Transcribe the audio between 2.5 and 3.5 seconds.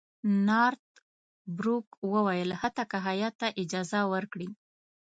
حتی که هیات ته